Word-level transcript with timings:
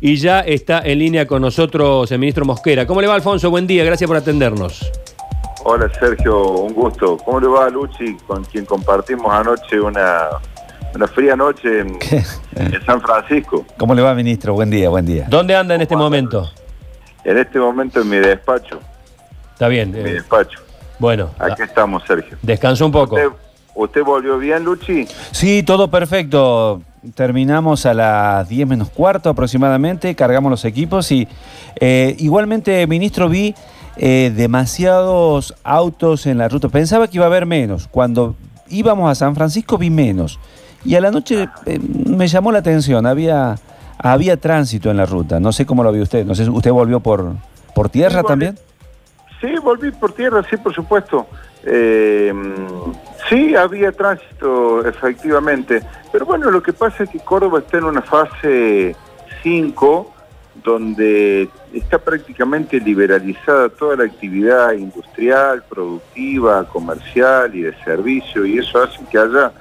y 0.00 0.16
ya 0.16 0.40
está 0.40 0.80
en 0.80 0.98
línea 0.98 1.26
con 1.26 1.42
nosotros 1.42 2.10
el 2.12 2.18
ministro 2.18 2.44
Mosquera. 2.44 2.86
¿Cómo 2.86 3.00
le 3.00 3.06
va, 3.06 3.14
Alfonso? 3.14 3.50
Buen 3.50 3.66
día, 3.66 3.84
gracias 3.84 4.06
por 4.08 4.16
atendernos. 4.16 4.90
Hola, 5.64 5.90
Sergio, 5.98 6.48
un 6.50 6.72
gusto. 6.74 7.16
¿Cómo 7.18 7.40
le 7.40 7.48
va 7.48 7.66
a 7.66 7.70
Luchi, 7.70 8.16
con 8.26 8.44
quien 8.44 8.64
compartimos 8.64 9.32
anoche 9.32 9.80
una, 9.80 10.28
una 10.94 11.08
fría 11.08 11.34
noche 11.34 11.80
en, 11.80 11.98
en 12.56 12.84
San 12.86 13.00
Francisco? 13.00 13.64
¿Cómo 13.76 13.94
le 13.94 14.02
va, 14.02 14.14
ministro? 14.14 14.54
Buen 14.54 14.70
día, 14.70 14.88
buen 14.88 15.04
día. 15.06 15.26
¿Dónde 15.28 15.56
anda 15.56 15.74
en 15.74 15.80
este 15.80 15.96
momento? 15.96 16.48
En 17.24 17.38
este 17.38 17.58
momento 17.58 18.00
en 18.00 18.08
mi 18.08 18.18
despacho, 18.18 18.78
Está 19.54 19.66
bien. 19.66 19.92
en 19.96 20.04
mi 20.04 20.10
eh, 20.10 20.14
despacho. 20.14 20.60
bueno, 21.00 21.30
Aquí 21.40 21.62
ah, 21.62 21.64
estamos, 21.64 22.04
Sergio. 22.06 22.36
descansó 22.42 22.86
un 22.86 22.92
poco. 22.92 23.16
¿Usted, 23.16 23.28
usted 23.74 24.04
volvió 24.04 24.38
bien, 24.38 24.62
Luchi? 24.64 25.08
Sí, 25.32 25.64
todo 25.64 25.90
perfecto. 25.90 26.80
Terminamos 27.14 27.86
a 27.86 27.94
las 27.94 28.48
10 28.48 28.68
menos 28.68 28.90
cuarto 28.90 29.30
aproximadamente, 29.30 30.14
cargamos 30.14 30.50
los 30.50 30.64
equipos 30.64 31.10
y 31.12 31.28
eh, 31.80 32.16
igualmente, 32.18 32.86
ministro, 32.86 33.28
vi 33.28 33.54
eh, 33.96 34.32
demasiados 34.34 35.54
autos 35.64 36.26
en 36.26 36.38
la 36.38 36.48
ruta. 36.48 36.68
Pensaba 36.68 37.08
que 37.08 37.16
iba 37.16 37.24
a 37.24 37.28
haber 37.28 37.46
menos. 37.46 37.88
Cuando 37.88 38.34
íbamos 38.68 39.10
a 39.10 39.14
San 39.14 39.34
Francisco 39.34 39.78
vi 39.78 39.90
menos. 39.90 40.38
Y 40.84 40.94
a 40.94 41.00
la 41.00 41.10
noche 41.10 41.48
eh, 41.66 41.78
me 41.78 42.28
llamó 42.28 42.52
la 42.52 42.58
atención, 42.58 43.06
había, 43.06 43.56
había 43.98 44.36
tránsito 44.36 44.90
en 44.90 44.96
la 44.96 45.06
ruta. 45.06 45.40
No 45.40 45.52
sé 45.52 45.66
cómo 45.66 45.82
lo 45.82 45.92
vio 45.92 46.02
usted. 46.02 46.24
No 46.24 46.34
sé, 46.34 46.48
¿usted 46.48 46.70
volvió 46.70 47.00
por, 47.00 47.34
por 47.74 47.88
tierra 47.88 48.20
Sí, 48.20 48.26
también? 48.26 48.58
Sí, 49.40 49.48
volví 49.62 49.90
por 49.90 50.12
tierra, 50.12 50.42
sí, 50.48 50.56
por 50.56 50.74
supuesto. 50.74 51.26
Eh, 51.64 52.32
sí, 53.28 53.54
había 53.54 53.92
tránsito, 53.92 54.86
efectivamente. 54.86 55.82
Pero 56.12 56.26
bueno, 56.26 56.50
lo 56.50 56.62
que 56.62 56.72
pasa 56.72 57.04
es 57.04 57.10
que 57.10 57.18
Córdoba 57.20 57.60
está 57.60 57.78
en 57.78 57.84
una 57.84 58.02
fase 58.02 58.96
5, 59.42 60.14
donde 60.64 61.48
está 61.72 61.98
prácticamente 61.98 62.80
liberalizada 62.80 63.68
toda 63.68 63.96
la 63.96 64.04
actividad 64.04 64.72
industrial, 64.72 65.62
productiva, 65.68 66.64
comercial 66.68 67.54
y 67.54 67.62
de 67.62 67.74
servicio, 67.84 68.46
y 68.46 68.58
eso 68.58 68.82
hace 68.82 68.98
que 69.10 69.18
haya 69.18 69.52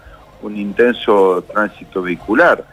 un 0.41 0.55
intenso 0.55 1.43
tránsito 1.51 2.01
vehicular. 2.01 2.65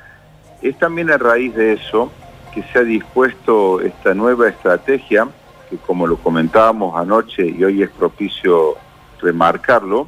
Es 0.61 0.79
también 0.79 1.11
a 1.11 1.19
raíz 1.19 1.55
de 1.55 1.73
eso 1.73 2.13
que 2.55 2.63
se 2.65 2.79
ha 2.79 2.83
dispuesto 2.83 3.81
esta 3.81 4.15
nueva 4.15 4.49
estrategia, 4.49 5.27
que 5.69 5.77
como 5.79 6.07
lo 6.07 6.17
comentábamos 6.17 6.95
anoche 6.97 7.47
y 7.47 7.65
hoy 7.65 7.83
es 7.83 7.91
propicio 7.91 8.77
remarcarlo, 9.21 10.07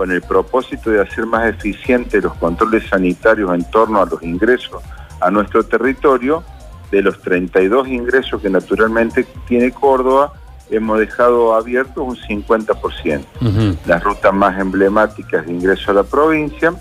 con 0.00 0.10
el 0.12 0.22
propósito 0.22 0.88
de 0.88 1.02
hacer 1.02 1.26
más 1.26 1.44
eficientes 1.46 2.24
los 2.24 2.32
controles 2.36 2.88
sanitarios 2.88 3.52
en 3.52 3.70
torno 3.70 4.00
a 4.00 4.06
los 4.06 4.22
ingresos 4.22 4.82
a 5.20 5.30
nuestro 5.30 5.62
territorio, 5.62 6.42
de 6.90 7.02
los 7.02 7.20
32 7.20 7.86
ingresos 7.88 8.40
que 8.40 8.48
naturalmente 8.48 9.26
tiene 9.46 9.70
Córdoba, 9.72 10.32
hemos 10.70 10.98
dejado 11.00 11.54
abiertos 11.54 11.98
un 11.98 12.16
50% 12.16 13.26
Ujú. 13.42 13.76
las 13.84 14.02
rutas 14.02 14.32
más 14.32 14.58
emblemáticas 14.58 15.44
de 15.44 15.52
ingreso 15.52 15.90
a 15.90 15.94
la 15.94 16.02
provincia, 16.04 16.72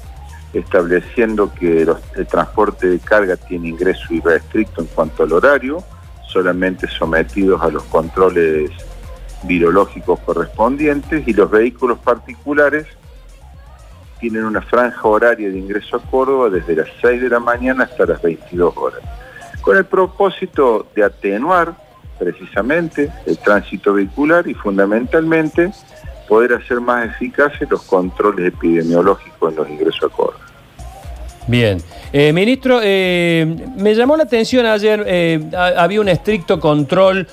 estableciendo 0.53 1.53
que 1.53 1.83
los- 1.83 1.99
el 2.15 2.25
transporte 2.25 2.87
de 2.87 2.99
carga 2.99 3.35
tiene 3.35 3.67
ingreso 3.67 4.13
irrestricto 4.13 4.79
en 4.79 4.87
cuanto 4.87 5.23
al 5.23 5.33
horario, 5.33 5.83
solamente 6.25 6.87
sometidos 6.87 7.61
a 7.61 7.67
los 7.67 7.83
controles 7.83 8.71
virológicos 9.43 10.21
correspondientes 10.21 11.27
y 11.27 11.33
los 11.33 11.51
vehículos 11.51 11.99
particulares 11.99 12.85
tienen 14.19 14.43
una 14.45 14.61
franja 14.61 15.07
horaria 15.07 15.49
de 15.49 15.57
ingreso 15.57 15.95
a 15.97 15.99
Córdoba 15.99 16.49
desde 16.49 16.75
las 16.75 16.87
6 17.01 17.21
de 17.21 17.29
la 17.29 17.39
mañana 17.39 17.85
hasta 17.85 18.05
las 18.05 18.21
22 18.21 18.75
horas, 18.77 18.99
con 19.61 19.77
el 19.77 19.85
propósito 19.85 20.87
de 20.95 21.03
atenuar 21.03 21.73
precisamente 22.17 23.09
el 23.25 23.37
tránsito 23.37 23.93
vehicular 23.93 24.47
y 24.47 24.53
fundamentalmente 24.53 25.71
poder 26.27 26.53
hacer 26.53 26.79
más 26.81 27.07
eficaces 27.07 27.69
los 27.69 27.81
controles 27.83 28.47
epidemiológicos 28.53 29.51
en 29.51 29.55
los 29.57 29.69
ingresos 29.69 30.03
a 30.03 30.09
Córdoba. 30.15 30.45
Bien. 31.47 31.79
Eh, 32.13 32.31
ministro, 32.33 32.79
eh, 32.83 33.55
me 33.75 33.95
llamó 33.95 34.15
la 34.17 34.23
atención 34.23 34.65
ayer, 34.65 35.03
eh, 35.07 35.39
ha- 35.57 35.81
había 35.83 36.01
un 36.01 36.09
estricto 36.09 36.59
control 36.59 37.27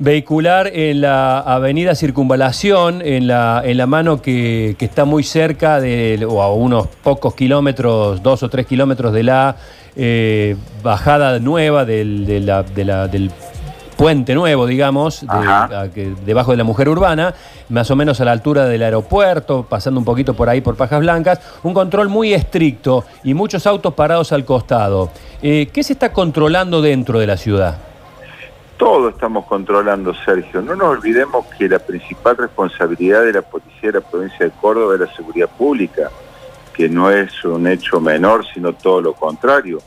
vehicular 0.00 0.66
en 0.72 1.02
la 1.02 1.38
avenida 1.40 1.94
Circunvalación, 1.94 3.02
en 3.04 3.26
la, 3.28 3.62
en 3.64 3.76
la 3.76 3.86
mano 3.86 4.20
que, 4.20 4.74
que 4.78 4.84
está 4.86 5.04
muy 5.04 5.22
cerca 5.22 5.78
de, 5.78 6.26
o 6.28 6.42
a 6.42 6.52
unos 6.52 6.86
pocos 7.04 7.34
kilómetros, 7.34 8.22
dos 8.22 8.42
o 8.42 8.48
tres 8.48 8.66
kilómetros 8.66 9.12
de 9.12 9.22
la 9.22 9.56
eh, 9.96 10.56
bajada 10.82 11.38
nueva 11.38 11.84
del, 11.84 12.24
de 12.26 12.40
la- 12.40 12.62
de 12.62 12.84
la- 12.84 13.08
del 13.08 13.30
puente 13.96 14.34
nuevo, 14.34 14.66
digamos, 14.66 15.20
de- 15.20 15.26
Ajá. 15.28 15.82
a 15.82 15.88
que- 15.90 16.14
debajo 16.24 16.52
de 16.52 16.56
la 16.56 16.64
mujer 16.64 16.88
urbana, 16.88 17.34
más 17.68 17.90
o 17.90 17.96
menos 17.96 18.18
a 18.22 18.24
la 18.24 18.32
altura 18.32 18.64
del 18.64 18.82
aeropuerto, 18.82 19.66
pasando 19.68 20.00
un 20.00 20.06
poquito 20.06 20.32
por 20.32 20.48
ahí 20.48 20.62
por 20.62 20.76
Pajas 20.76 21.00
Blancas, 21.00 21.40
un 21.62 21.74
control 21.74 22.08
muy 22.08 22.32
estricto 22.32 23.04
y 23.22 23.34
muchos 23.34 23.66
autos 23.66 23.92
parados 23.92 24.32
al 24.32 24.46
costado. 24.46 25.10
Eh, 25.42 25.68
¿Qué 25.70 25.82
se 25.82 25.92
está 25.92 26.10
controlando 26.14 26.80
dentro 26.80 27.18
de 27.18 27.26
la 27.26 27.36
ciudad? 27.36 27.76
Todo 28.80 29.10
estamos 29.10 29.44
controlando, 29.44 30.14
Sergio. 30.24 30.62
No 30.62 30.74
nos 30.74 30.96
olvidemos 30.96 31.44
que 31.58 31.68
la 31.68 31.78
principal 31.78 32.38
responsabilidad 32.38 33.26
de 33.26 33.34
la 33.34 33.42
policía 33.42 33.92
de 33.92 33.92
la 33.92 34.00
provincia 34.00 34.46
de 34.46 34.52
Córdoba 34.52 34.94
es 34.94 35.00
la 35.00 35.14
seguridad 35.14 35.50
pública, 35.50 36.10
que 36.72 36.88
no 36.88 37.10
es 37.10 37.44
un 37.44 37.66
hecho 37.66 38.00
menor, 38.00 38.42
sino 38.54 38.72
todo 38.72 39.02
lo 39.02 39.12
contrario. 39.12 39.80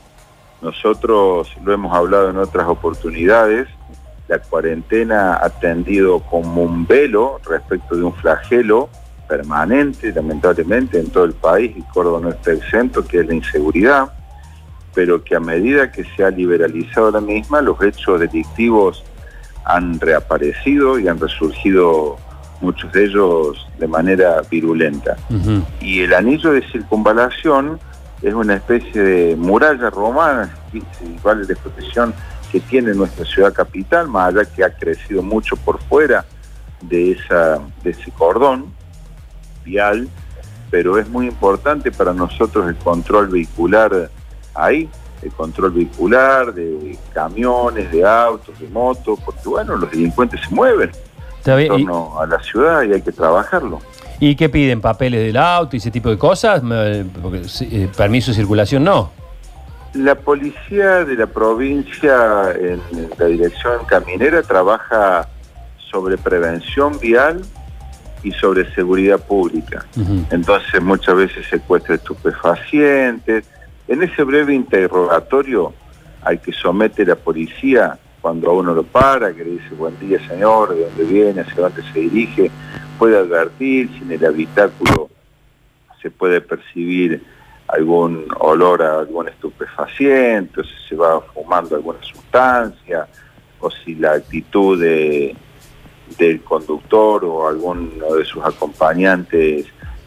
Nosotros 0.62 1.52
lo 1.64 1.72
hemos 1.72 1.92
hablado 1.92 2.30
en 2.30 2.36
otras 2.36 2.68
oportunidades, 2.68 3.66
la 4.28 4.38
cuarentena 4.38 5.40
ha 5.42 5.50
tendido 5.50 6.20
como 6.20 6.62
un 6.62 6.86
velo 6.86 7.40
respecto 7.44 7.96
de 7.96 8.04
un 8.04 8.14
flagelo 8.14 8.90
permanente, 9.28 10.12
lamentablemente, 10.12 11.00
en 11.00 11.10
todo 11.10 11.24
el 11.24 11.32
país, 11.32 11.76
y 11.76 11.82
Córdoba 11.92 12.20
no 12.22 12.28
está 12.28 12.52
exento, 12.52 13.04
que 13.04 13.18
es 13.18 13.26
la 13.26 13.34
inseguridad 13.34 14.12
pero 14.94 15.22
que 15.22 15.34
a 15.34 15.40
medida 15.40 15.90
que 15.90 16.04
se 16.16 16.24
ha 16.24 16.30
liberalizado 16.30 17.10
la 17.10 17.20
misma, 17.20 17.60
los 17.60 17.82
hechos 17.82 18.20
delictivos 18.20 19.04
han 19.64 19.98
reaparecido 19.98 20.98
y 20.98 21.08
han 21.08 21.18
resurgido 21.18 22.16
muchos 22.60 22.92
de 22.92 23.04
ellos 23.04 23.66
de 23.78 23.88
manera 23.88 24.40
virulenta. 24.50 25.16
Y 25.80 26.00
el 26.00 26.14
anillo 26.14 26.52
de 26.52 26.62
circunvalación 26.70 27.78
es 28.22 28.32
una 28.32 28.54
especie 28.54 29.02
de 29.02 29.36
muralla 29.36 29.90
romana, 29.90 30.54
igual 30.72 31.46
de 31.46 31.56
protección 31.56 32.14
que 32.50 32.60
tiene 32.60 32.94
nuestra 32.94 33.24
ciudad 33.24 33.52
capital, 33.52 34.08
más 34.08 34.28
allá 34.34 34.44
que 34.44 34.64
ha 34.64 34.70
crecido 34.70 35.22
mucho 35.22 35.56
por 35.56 35.80
fuera 35.82 36.24
de, 36.82 37.12
esa, 37.12 37.58
de 37.82 37.90
ese 37.90 38.10
cordón 38.12 38.66
vial, 39.64 40.08
pero 40.70 40.98
es 40.98 41.08
muy 41.08 41.26
importante 41.26 41.90
para 41.90 42.12
nosotros 42.12 42.68
el 42.68 42.76
control 42.76 43.28
vehicular 43.28 44.10
ahí, 44.54 44.88
el 45.22 45.32
control 45.32 45.72
vehicular 45.72 46.52
de 46.52 46.98
camiones, 47.12 47.90
de 47.90 48.04
autos, 48.04 48.58
de 48.58 48.68
motos, 48.68 49.18
porque 49.24 49.48
bueno, 49.48 49.76
los 49.76 49.90
delincuentes 49.90 50.40
se 50.46 50.54
mueven 50.54 50.90
en 51.46 51.56
bien. 51.56 51.72
¿Y, 51.74 51.84
torno 51.84 52.20
a 52.20 52.26
la 52.26 52.40
ciudad 52.42 52.82
y 52.82 52.92
hay 52.92 53.02
que 53.02 53.12
trabajarlo. 53.12 53.80
y 54.20 54.34
qué 54.36 54.48
piden? 54.48 54.80
¿Papeles 54.80 55.20
del 55.20 55.36
auto 55.36 55.76
y 55.76 55.78
ese 55.78 55.90
tipo 55.90 56.08
de 56.08 56.18
cosas? 56.18 56.62
Porque, 57.22 57.42
eh, 57.60 57.88
permiso 57.96 58.30
de 58.30 58.36
circulación 58.36 58.84
no. 58.84 59.10
La 59.94 60.16
policía 60.16 61.04
de 61.04 61.14
la 61.14 61.26
provincia 61.26 62.50
en 62.52 62.80
la 63.16 63.26
dirección 63.26 63.84
caminera 63.86 64.42
trabaja 64.42 65.28
sobre 65.76 66.18
prevención 66.18 66.98
vial 66.98 67.42
y 68.24 68.32
sobre 68.32 68.68
seguridad 68.74 69.20
pública. 69.20 69.84
Entonces 70.30 70.82
muchas 70.82 71.14
veces 71.14 71.46
secuestra 71.46 71.94
estupefacientes. 71.94 73.44
En 73.86 74.02
ese 74.02 74.22
breve 74.22 74.54
interrogatorio 74.54 75.74
al 76.22 76.40
que 76.40 76.52
somete 76.52 77.04
la 77.04 77.16
policía 77.16 77.98
cuando 78.20 78.50
a 78.50 78.54
uno 78.54 78.72
lo 78.72 78.84
para, 78.84 79.34
que 79.34 79.44
le 79.44 79.50
dice 79.50 79.74
buen 79.76 79.98
día 80.00 80.18
señor, 80.26 80.74
de 80.74 80.86
dónde 80.86 81.04
viene, 81.04 81.40
hacia 81.42 81.64
dónde 81.64 81.82
se 81.92 82.00
dirige, 82.00 82.50
puede 82.98 83.18
advertir 83.18 83.90
si 83.90 83.98
en 84.04 84.12
el 84.12 84.24
habitáculo 84.24 85.10
se 86.00 86.10
puede 86.10 86.40
percibir 86.40 87.22
algún 87.68 88.26
olor 88.38 88.82
a 88.82 89.00
algún 89.00 89.28
estupefaciente, 89.28 90.62
o 90.62 90.64
si 90.64 90.88
se 90.88 90.96
va 90.96 91.20
fumando 91.20 91.76
alguna 91.76 91.98
sustancia, 92.00 93.06
o 93.60 93.70
si 93.70 93.94
la 93.94 94.12
actitud 94.12 94.80
de, 94.80 95.36
del 96.18 96.42
conductor 96.42 97.24
o 97.24 97.46
alguno 97.46 98.14
de 98.14 98.24
sus 98.24 98.42
acompañantes 98.42 99.66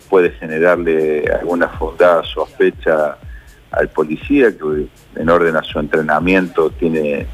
puede 0.09 0.31
generarle 0.31 1.25
alguna 1.39 1.68
fundada 1.68 2.23
sospecha 2.23 3.18
al 3.72 3.90
policía 3.90 4.56
que 4.58 4.88
en 5.16 5.30
orden 5.30 5.56
a 5.56 5.64
su 5.64 5.80
entrenamiento 5.80 6.69
tiene 6.72 7.25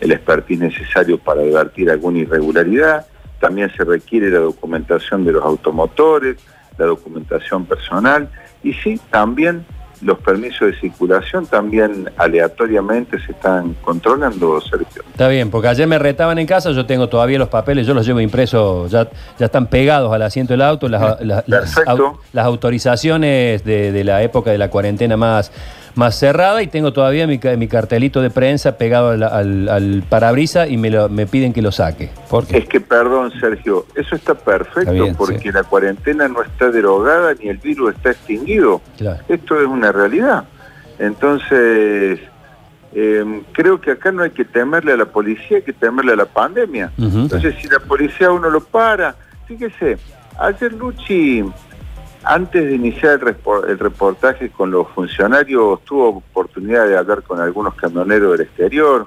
el 0.00 0.12
expertise 0.12 0.60
necesario 0.60 1.18
para 1.18 1.42
advertir 1.42 1.90
alguna 1.90 2.18
irregularidad. 2.18 3.06
También 3.40 3.70
se 3.76 3.84
requiere 3.84 4.30
la 4.30 4.38
documentación 4.38 5.24
de 5.24 5.32
los 5.32 5.44
automotores, 5.44 6.36
la 6.78 6.86
documentación 6.86 7.66
personal 7.66 8.28
y 8.62 8.72
sí, 8.72 9.00
también 9.10 9.64
los 10.02 10.18
permisos 10.18 10.68
de 10.68 10.80
circulación 10.80 11.46
también 11.46 12.10
aleatoriamente 12.16 13.18
se 13.24 13.32
están 13.32 13.74
controlando, 13.82 14.60
Sergio. 14.60 15.02
Está 15.10 15.28
bien, 15.28 15.50
porque 15.50 15.68
ayer 15.68 15.86
me 15.86 15.98
retaban 15.98 16.38
en 16.38 16.46
casa, 16.46 16.70
yo 16.72 16.86
tengo 16.86 17.08
todavía 17.08 17.38
los 17.38 17.48
papeles, 17.48 17.86
yo 17.86 17.94
los 17.94 18.06
llevo 18.06 18.20
impresos, 18.20 18.90
ya, 18.90 19.08
ya 19.38 19.46
están 19.46 19.66
pegados 19.66 20.12
al 20.12 20.22
asiento 20.22 20.52
del 20.52 20.62
auto, 20.62 20.88
las, 20.88 21.20
las, 21.20 21.48
las, 21.48 21.74
las 22.32 22.46
autorizaciones 22.46 23.64
de, 23.64 23.92
de 23.92 24.04
la 24.04 24.22
época 24.22 24.50
de 24.50 24.58
la 24.58 24.70
cuarentena 24.70 25.16
más, 25.16 25.50
más 25.96 26.14
cerrada 26.18 26.62
y 26.62 26.66
tengo 26.68 26.92
todavía 26.92 27.26
mi, 27.26 27.40
mi 27.56 27.68
cartelito 27.68 28.20
de 28.22 28.30
prensa 28.30 28.76
pegado 28.78 29.10
al, 29.10 29.22
al, 29.22 29.68
al 29.68 30.02
parabrisa 30.08 30.66
y 30.68 30.76
me, 30.76 30.90
lo- 30.90 31.08
me 31.08 31.26
piden 31.26 31.52
que 31.52 31.62
lo 31.62 31.72
saque. 31.72 32.10
¿Por 32.30 32.46
qué? 32.46 32.58
Es 32.58 32.68
que, 32.68 32.80
perdón, 32.80 33.32
Sergio, 33.40 33.86
eso 33.94 34.14
está 34.14 34.34
perfecto 34.34 34.80
Está 34.80 34.92
bien, 34.92 35.14
porque 35.16 35.38
sí. 35.40 35.52
la 35.52 35.64
cuarentena 35.64 36.28
no 36.28 36.42
está 36.42 36.70
derogada 36.70 37.34
ni 37.34 37.48
el 37.48 37.56
virus 37.56 37.94
está 37.94 38.10
extinguido. 38.10 38.80
Claro. 38.98 39.22
Esto 39.28 39.58
es 39.60 39.66
una 39.66 39.90
realidad. 39.90 40.44
Entonces, 40.98 42.20
eh, 42.94 43.42
creo 43.52 43.80
que 43.80 43.92
acá 43.92 44.12
no 44.12 44.22
hay 44.22 44.30
que 44.30 44.44
temerle 44.44 44.92
a 44.92 44.96
la 44.96 45.06
policía, 45.06 45.58
hay 45.58 45.62
que 45.62 45.72
temerle 45.72 46.12
a 46.12 46.16
la 46.16 46.26
pandemia. 46.26 46.92
Entonces, 46.98 47.54
si 47.60 47.68
la 47.68 47.78
policía 47.78 48.30
uno 48.30 48.50
lo 48.50 48.60
para, 48.60 49.14
fíjese, 49.46 49.96
ayer 50.38 50.72
Luchi, 50.74 51.42
antes 52.26 52.64
de 52.64 52.74
iniciar 52.74 53.14
el, 53.14 53.20
repo- 53.20 53.66
el 53.68 53.78
reportaje 53.78 54.50
con 54.50 54.70
los 54.70 54.88
funcionarios, 54.88 55.80
tuvo 55.84 56.08
oportunidad 56.08 56.88
de 56.88 56.96
hablar 56.96 57.22
con 57.22 57.40
algunos 57.40 57.74
camioneros 57.74 58.32
del 58.32 58.42
exterior. 58.48 59.06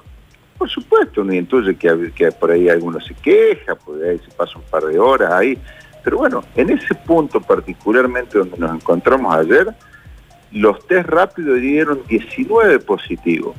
Por 0.56 0.68
supuesto, 0.68 1.20
uno 1.20 1.32
intuye 1.34 1.76
que, 1.76 2.32
por 2.32 2.50
ahí 2.50 2.68
alguno 2.68 2.98
se 3.00 3.14
queja, 3.14 3.74
por 3.74 4.02
ahí 4.02 4.18
se 4.18 4.30
pasa 4.32 4.58
un 4.58 4.64
par 4.64 4.84
de 4.84 4.98
horas 4.98 5.32
ahí. 5.32 5.58
Pero 6.02 6.16
bueno, 6.18 6.42
en 6.56 6.70
ese 6.70 6.94
punto 6.94 7.40
particularmente 7.40 8.38
donde 8.38 8.56
nos 8.56 8.74
encontramos 8.74 9.34
ayer, 9.36 9.68
los 10.52 10.86
test 10.86 11.08
rápidos 11.08 11.60
dieron 11.60 12.00
19 12.08 12.78
positivos. 12.80 13.54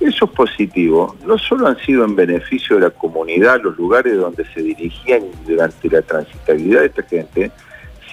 Esos 0.00 0.30
positivos 0.30 1.14
no 1.24 1.38
solo 1.38 1.66
han 1.68 1.78
sido 1.78 2.04
en 2.04 2.14
beneficio 2.14 2.76
de 2.76 2.82
la 2.82 2.90
comunidad, 2.90 3.60
los 3.62 3.76
lugares 3.76 4.16
donde 4.16 4.44
se 4.52 4.60
dirigían 4.62 5.22
durante 5.46 5.88
la 5.88 6.02
transitabilidad 6.02 6.80
de 6.80 6.86
esta 6.86 7.02
gente, 7.02 7.50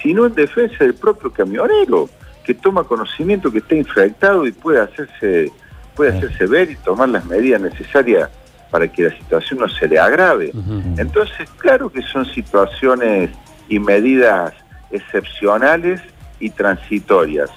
sino 0.06 0.24
en 0.24 0.34
defensa 0.36 0.84
del 0.84 0.94
propio 0.94 1.32
camionero, 1.32 2.08
que 2.44 2.54
toma 2.54 2.84
conocimiento 2.84 3.50
que 3.50 3.58
está 3.58 3.74
infectado 3.74 4.46
y 4.46 4.52
puede 4.52 4.80
hacerse, 4.80 5.50
puede 5.96 6.16
hacerse 6.16 6.46
ver 6.46 6.70
y 6.70 6.76
tomar 6.76 7.08
las 7.08 7.24
medidas 7.24 7.60
necesarias 7.60 8.30
para 8.70 8.86
que 8.86 9.02
la 9.02 9.10
situación 9.10 9.58
no 9.58 9.68
se 9.68 9.88
le 9.88 9.98
agrave. 9.98 10.52
Entonces, 10.96 11.50
claro 11.58 11.90
que 11.90 12.02
son 12.02 12.24
situaciones 12.24 13.30
y 13.68 13.80
medidas 13.80 14.54
excepcionales 14.92 16.00
y 16.38 16.50
transitorias 16.50 17.50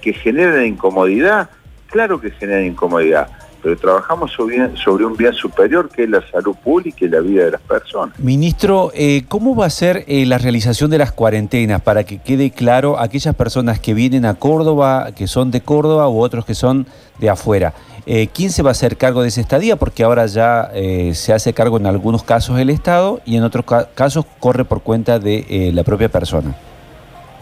que 0.00 0.14
generan 0.14 0.64
incomodidad, 0.64 1.50
claro 1.88 2.18
que 2.18 2.30
generan 2.30 2.64
incomodidad, 2.64 3.28
pero 3.62 3.76
trabajamos 3.76 4.32
sobre, 4.32 5.04
un 5.04 5.16
bien 5.16 5.32
superior 5.34 5.88
que 5.88 6.04
es 6.04 6.10
la 6.10 6.22
salud 6.30 6.54
pública 6.62 7.04
y 7.04 7.08
la 7.08 7.20
vida 7.20 7.44
de 7.44 7.50
las 7.52 7.60
personas. 7.60 8.18
Ministro, 8.18 8.90
eh, 8.94 9.24
¿cómo 9.28 9.54
va 9.54 9.66
a 9.66 9.70
ser 9.70 10.04
eh, 10.06 10.26
la 10.26 10.38
realización 10.38 10.90
de 10.90 10.98
las 10.98 11.12
cuarentenas 11.12 11.80
para 11.82 12.04
que 12.04 12.18
quede 12.18 12.50
claro 12.50 12.98
aquellas 12.98 13.34
personas 13.34 13.80
que 13.80 13.94
vienen 13.94 14.24
a 14.24 14.34
Córdoba, 14.34 15.10
que 15.14 15.26
son 15.26 15.50
de 15.50 15.60
Córdoba 15.60 16.08
u 16.08 16.20
otros 16.20 16.44
que 16.44 16.54
son 16.54 16.86
de 17.18 17.30
afuera? 17.30 17.74
Eh, 18.06 18.28
¿Quién 18.32 18.50
se 18.50 18.62
va 18.62 18.70
a 18.70 18.72
hacer 18.72 18.96
cargo 18.96 19.22
de 19.22 19.28
esa 19.28 19.40
estadía? 19.40 19.76
Porque 19.76 20.02
ahora 20.02 20.26
ya 20.26 20.70
se 21.12 21.32
hace 21.32 21.52
cargo 21.52 21.76
en 21.76 21.86
algunos 21.86 22.22
casos 22.22 22.58
el 22.58 22.70
Estado 22.70 23.20
y 23.24 23.36
en 23.36 23.44
otros 23.44 23.64
ca- 23.64 23.88
casos 23.94 24.24
corre 24.40 24.64
por 24.64 24.82
cuenta 24.82 25.18
de 25.18 25.70
la 25.74 25.84
propia 25.84 26.08
persona. 26.08 26.54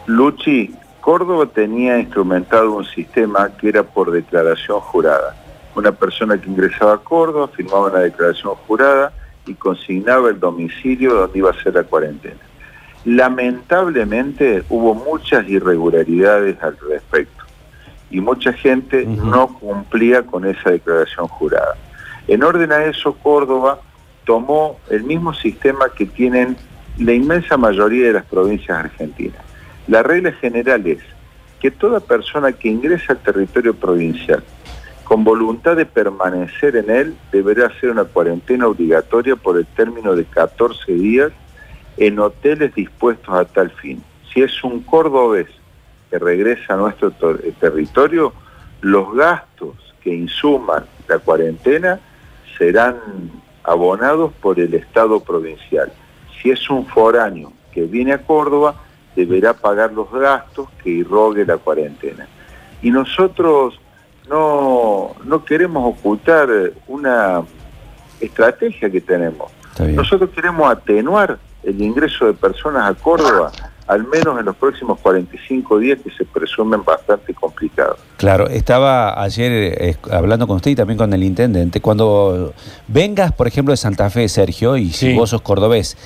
Luchi, 0.07 0.71
Córdoba 1.01 1.47
tenía 1.47 1.99
instrumentado 1.99 2.73
un 2.73 2.85
sistema 2.85 3.51
que 3.59 3.69
era 3.69 3.83
por 3.83 4.11
declaración 4.11 4.81
jurada. 4.81 5.35
Una 5.79 5.93
persona 5.93 6.37
que 6.41 6.51
ingresaba 6.51 6.95
a 6.95 6.99
Córdoba 6.99 7.47
firmaba 7.47 7.87
una 7.87 8.01
declaración 8.01 8.57
jurada 8.67 9.13
y 9.47 9.55
consignaba 9.55 10.29
el 10.29 10.41
domicilio 10.41 11.15
donde 11.15 11.39
iba 11.39 11.53
a 11.53 11.63
ser 11.63 11.75
la 11.75 11.85
cuarentena. 11.85 12.41
Lamentablemente 13.05 14.65
hubo 14.71 14.97
muchas 14.97 15.49
irregularidades 15.49 16.61
al 16.65 16.77
respecto 16.79 17.45
y 18.11 18.21
mucha 18.21 18.53
gente 18.53 19.07
no 19.07 19.57
cumplía 19.57 20.27
con 20.27 20.47
esa 20.47 20.71
declaración 20.71 21.29
jurada. 21.29 21.77
En 22.27 22.43
orden 22.43 22.73
a 22.73 22.85
eso, 22.87 23.13
Córdoba 23.13 23.79
tomó 24.25 24.81
el 24.91 25.05
mismo 25.05 25.33
sistema 25.33 25.91
que 25.97 26.07
tienen 26.07 26.57
la 26.99 27.13
inmensa 27.13 27.57
mayoría 27.57 28.09
de 28.09 28.15
las 28.15 28.25
provincias 28.25 28.77
argentinas. 28.77 29.45
La 29.87 30.03
regla 30.03 30.33
general 30.33 30.85
es 30.89 30.99
que 31.61 31.71
toda 31.71 32.01
persona 32.01 32.51
que 32.51 32.67
ingresa 32.67 33.13
al 33.13 33.19
territorio 33.19 33.75
provincial 33.75 34.43
con 35.09 35.25
voluntad 35.25 35.75
de 35.75 35.87
permanecer 35.87 36.77
en 36.77 36.91
él 36.91 37.17
deberá 37.33 37.69
hacer 37.69 37.89
una 37.89 38.05
cuarentena 38.05 38.67
obligatoria 38.67 39.37
por 39.37 39.57
el 39.57 39.65
término 39.65 40.15
de 40.15 40.27
14 40.27 40.93
días 40.93 41.33
en 41.97 42.19
hoteles 42.19 42.75
dispuestos 42.75 43.35
a 43.35 43.47
tal 43.47 43.71
fin. 43.71 44.03
Si 44.31 44.43
es 44.43 44.63
un 44.63 44.83
cordobés 44.83 45.47
que 46.11 46.19
regresa 46.19 46.75
a 46.75 46.77
nuestro 46.77 47.11
eh, 47.43 47.55
territorio, 47.59 48.35
los 48.83 49.15
gastos 49.15 49.77
que 50.03 50.15
insuman 50.15 50.85
la 51.09 51.19
cuarentena 51.19 51.99
serán 52.59 52.97
abonados 53.65 54.35
por 54.43 54.61
el 54.61 54.75
Estado 54.75 55.21
provincial. 55.21 55.91
Si 56.43 56.51
es 56.51 56.69
un 56.69 56.85
foráneo 56.85 57.55
que 57.73 57.85
viene 57.85 58.13
a 58.13 58.19
Córdoba, 58.19 58.75
deberá 59.17 59.55
pagar 59.55 59.91
los 59.91 60.13
gastos 60.13 60.69
que 60.83 60.91
irrogue 60.91 61.47
la 61.47 61.57
cuarentena. 61.57 62.29
Y 62.83 62.91
nosotros 62.91 63.81
no, 64.29 65.15
no 65.25 65.45
queremos 65.45 65.95
ocultar 65.97 66.49
una 66.87 67.43
estrategia 68.21 68.91
que 68.91 69.01
tenemos. 69.01 69.51
Nosotros 69.79 70.31
queremos 70.31 70.71
atenuar 70.71 71.39
el 71.63 71.81
ingreso 71.81 72.27
de 72.27 72.33
personas 72.35 72.91
a 72.91 72.95
Córdoba, 72.95 73.53
al 73.87 74.05
menos 74.07 74.39
en 74.39 74.45
los 74.47 74.57
próximos 74.57 74.99
45 75.01 75.79
días 75.79 75.99
que 76.03 76.11
se 76.11 76.25
presumen 76.25 76.83
bastante 76.85 77.33
complicados. 77.33 77.99
Claro, 78.17 78.49
estaba 78.49 79.23
ayer 79.23 79.53
eh, 79.81 79.97
hablando 80.11 80.47
con 80.47 80.57
usted 80.57 80.73
y 80.73 80.75
también 80.75 80.99
con 80.99 81.13
el 81.13 81.23
intendente. 81.23 81.81
Cuando 81.81 82.53
vengas, 82.89 83.33
por 83.33 83.47
ejemplo, 83.47 83.73
de 83.73 83.77
Santa 83.77 84.11
Fe, 84.11 84.29
Sergio, 84.29 84.77
y 84.77 84.91
si 84.91 85.11
Sí. 85.13 85.15
vos 85.15 85.31
sos 85.31 85.43
cordobés, 85.43 85.97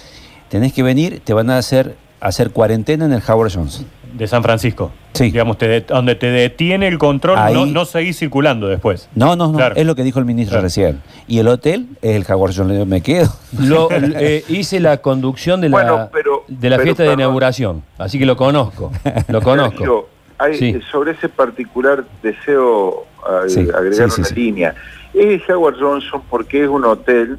tenés 0.48 0.72
que 0.74 0.82
venir, 0.82 1.20
te 1.24 1.32
van 1.32 1.48
a 1.50 1.56
hacer, 1.58 1.96
hacer 2.20 2.50
cuarentena 2.50 3.06
en 3.06 3.12
el 3.14 3.22
Howard 3.26 3.52
Johnson. 3.54 3.86
De 4.12 4.26
San 4.26 4.42
Francisco. 4.42 4.92
Sí. 5.14 5.24
Digamos, 5.24 5.58
te 5.58 5.68
det- 5.68 5.86
donde 5.86 6.14
te 6.14 6.26
detiene 6.30 6.88
el 6.88 6.98
control, 6.98 7.38
Ahí- 7.38 7.54
no, 7.54 7.66
no 7.66 7.84
seguís 7.84 8.18
circulando 8.18 8.66
después. 8.68 9.08
No, 9.14 9.36
no, 9.36 9.48
no, 9.48 9.56
Claro. 9.58 9.74
es 9.76 9.86
lo 9.86 9.94
que 9.94 10.02
dijo 10.04 10.18
el 10.18 10.24
ministro 10.24 10.52
Claro. 10.54 10.64
recién. 10.64 11.02
Y 11.26 11.38
el 11.38 11.48
hotel 11.48 11.86
es 12.02 12.16
el 12.16 12.22
Howard 12.32 12.50
Johnson, 12.50 12.68
Le 12.68 12.74
digo, 12.74 12.86
me 12.86 13.00
quedo. 13.02 13.28
Lo, 13.60 13.88
eh, 13.90 14.44
hice 14.48 14.80
la 14.80 14.98
conducción 14.98 15.60
de 15.60 15.68
la, 15.68 15.76
Bueno, 15.76 16.08
pero- 16.12 16.44
de 16.48 16.70
la 16.70 16.76
pero, 16.76 16.84
fiesta 16.84 17.02
de 17.04 17.12
inauguración, 17.12 17.82
así 17.98 18.18
que 18.18 18.26
lo 18.26 18.36
conozco, 18.36 18.90
lo 19.28 19.40
conozco. 19.42 20.08
Hay- 20.38 20.56
Sí. 20.58 20.80
Sobre 20.90 21.12
ese 21.12 21.28
particular 21.28 22.04
deseo 22.22 23.06
eh, 23.46 23.48
Sí, 23.48 23.60
agregar 23.72 24.10
sí, 24.10 24.14
sí, 24.16 24.20
una 24.22 24.28
sí. 24.28 24.34
línea. 24.34 24.74
Es 25.14 25.48
Howard 25.48 25.76
Johnson 25.78 26.22
porque 26.28 26.64
es 26.64 26.68
un 26.68 26.84
hotel 26.84 27.38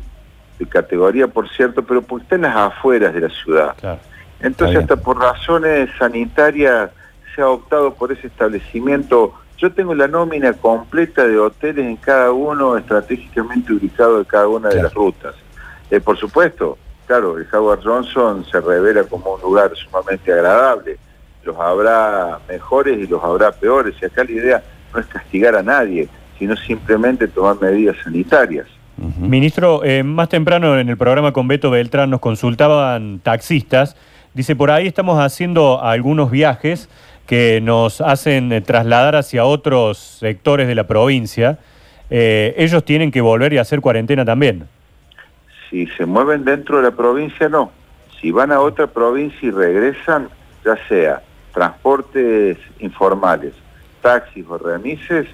de 0.60 0.66
categoría, 0.68 1.28
por 1.28 1.50
cierto, 1.50 1.84
pero 1.84 2.02
porque 2.02 2.24
está 2.24 2.36
en 2.36 2.44
las 2.44 2.56
afueras 2.56 3.14
de 3.14 3.20
la 3.22 3.30
ciudad. 3.30 3.74
Claro. 3.80 4.00
Entonces, 4.44 4.78
hasta 4.78 4.96
por 4.98 5.20
razones 5.20 5.90
sanitarias 5.98 6.92
se 7.36 7.42
ha 7.42 7.50
optado 7.50 7.94
por 7.96 8.12
ese 8.12 8.28
establecimiento. 8.28 9.34
Yo 9.58 9.72
tengo 9.72 9.96
la 9.96 10.08
nómina 10.08 10.54
completa 10.54 11.26
de 11.26 11.40
hoteles 11.40 11.86
en 11.86 11.96
cada 11.96 12.32
uno, 12.32 12.78
estratégicamente 12.78 13.74
ubicado 13.74 14.20
en 14.20 14.26
cada 14.26 14.48
una 14.48 14.68
de 14.70 14.76
Claro. 14.76 14.88
las 14.90 14.94
rutas. 14.94 15.36
Eh, 15.90 16.00
por 16.02 16.18
supuesto, 16.18 16.78
claro, 17.08 17.38
el 17.38 17.48
Howard 17.52 17.82
Johnson 17.84 18.46
se 18.52 18.60
revela 18.60 19.04
como 19.04 19.36
un 19.36 19.42
lugar 19.42 19.72
sumamente 19.76 20.32
agradable. 20.34 20.98
Los 21.44 21.58
habrá 21.58 22.40
mejores 22.48 23.00
y 23.00 23.08
los 23.08 23.24
habrá 23.24 23.52
peores. 23.52 23.96
Y 24.02 24.06
acá 24.06 24.24
la 24.24 24.32
idea 24.32 24.64
no 24.94 25.00
es 25.00 25.06
castigar 25.08 25.56
a 25.56 25.64
nadie, 25.64 26.08
sino 26.38 26.56
simplemente 26.58 27.28
tomar 27.28 27.56
medidas 27.62 27.96
sanitarias. 28.04 28.68
Ministro, 29.20 29.84
eh, 29.84 30.04
más 30.04 30.30
temprano 30.30 30.78
en 30.78 30.88
el 30.88 30.98
programa 30.98 31.32
con 31.34 31.48
Beto 31.48 31.72
Beltrán 31.72 32.10
nos 32.10 32.20
consultaban 32.20 33.20
taxistas. 33.20 33.96
Dice, 34.34 34.56
por 34.56 34.72
ahí 34.72 34.88
estamos 34.88 35.20
haciendo 35.20 35.84
algunos 35.84 36.32
viajes 36.32 36.90
que 37.28 37.62
nos 37.62 38.02
hacen 38.02 38.52
eh, 38.52 38.62
trasladar 38.62 39.16
hacia 39.16 39.46
otros 39.46 39.98
sectores 39.98 40.68
de 40.68 40.76
la 40.76 40.86
provincia. 40.88 41.60
Eh, 42.10 42.54
ellos 42.58 42.84
tienen 42.84 43.12
que 43.12 43.22
volver 43.22 43.54
y 43.54 43.60
hacer 43.60 43.80
cuarentena 43.80 44.26
también. 44.26 44.68
Si 45.70 45.86
se 45.88 46.06
mueven 46.06 46.44
dentro 46.44 46.78
de 46.78 46.84
la 46.84 46.92
provincia, 46.92 47.48
no. 47.48 47.72
Si 48.20 48.32
van 48.32 48.52
a 48.52 48.60
otra 48.60 48.88
provincia 48.88 49.48
y 49.48 49.52
regresan, 49.52 50.30
ya 50.66 50.78
sea 50.88 51.22
transportes 51.54 52.58
informales, 52.80 53.54
taxis 54.02 54.46
o 54.50 54.58
remises, 54.58 55.28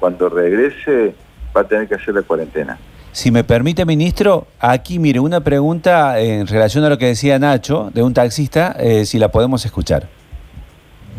cuando 0.00 0.28
regrese 0.28 1.14
va 1.56 1.60
a 1.60 1.64
tener 1.64 1.86
que 1.86 1.94
hacer 1.94 2.14
la 2.14 2.22
cuarentena. 2.22 2.78
Si 3.12 3.32
me 3.32 3.42
permite, 3.42 3.84
ministro, 3.84 4.46
aquí 4.60 5.00
mire 5.00 5.18
una 5.18 5.40
pregunta 5.40 6.20
en 6.20 6.46
relación 6.46 6.84
a 6.84 6.88
lo 6.88 6.96
que 6.96 7.06
decía 7.06 7.40
Nacho, 7.40 7.90
de 7.92 8.04
un 8.04 8.14
taxista, 8.14 8.76
eh, 8.78 9.04
si 9.04 9.18
la 9.18 9.32
podemos 9.32 9.64
escuchar. 9.64 10.08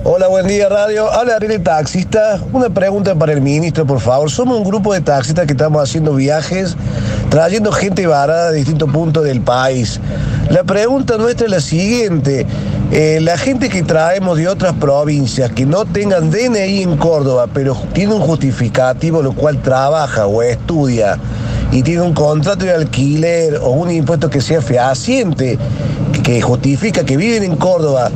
Hola, 0.06 0.30
buen 0.30 0.48
día, 0.48 0.70
radio. 0.70 1.12
Habla 1.12 1.36
Ariel 1.36 1.62
Taxista. 1.62 2.42
Una 2.54 2.70
pregunta 2.70 3.14
para 3.14 3.34
el 3.34 3.42
ministro, 3.42 3.86
por 3.86 4.00
favor. 4.00 4.32
Somos 4.32 4.58
un 4.58 4.64
grupo 4.64 4.94
de 4.94 5.02
taxistas 5.02 5.46
que 5.46 5.52
estamos 5.52 5.84
haciendo 5.84 6.16
viajes, 6.16 6.78
trayendo 7.30 7.74
gente 7.74 8.08
varada 8.08 8.52
de 8.52 8.60
distintos 8.60 8.90
puntos 8.90 9.26
del 9.26 9.42
país. 9.42 10.00
La 10.50 10.64
pregunta 10.64 11.18
nuestra 11.18 11.46
es 11.46 11.52
la 11.52 11.60
siguiente. 11.60 12.48
Eh, 12.92 13.20
la 13.22 13.38
gente 13.38 13.68
que 13.68 13.84
traemos 13.84 14.38
de 14.38 14.48
otras 14.48 14.74
provincias 14.74 15.52
que 15.52 15.66
no 15.66 15.86
tengan 15.86 16.32
DNI 16.32 16.84
en 16.84 16.98
Córdoba, 16.98 17.48
pero 17.54 17.76
tiene 17.94 18.14
un 18.14 18.22
justificativo 18.22 19.22
lo 19.22 19.34
cual 19.34 19.62
trabaja 19.62 20.26
o 20.26 20.42
estudia 20.42 21.20
y 21.72 21.84
tiene 21.84 22.02
un 22.02 22.14
contrato 22.14 22.66
de 22.66 22.74
alquiler 22.74 23.58
o 23.58 23.72
un 23.72 23.92
impuesto 23.92 24.30
que 24.30 24.42
sea 24.42 24.62
fehaciente, 24.62 25.58
que 26.24 26.42
justifica 26.42 27.04
que 27.04 27.18
viven 27.18 27.44
en 27.44 27.56
Córdoba, 27.56 28.12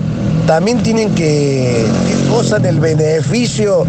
también 0.45 0.83
tienen 0.83 1.15
que, 1.15 1.85
que 2.07 2.29
gozan 2.29 2.65
el 2.65 2.79
beneficio 2.79 3.85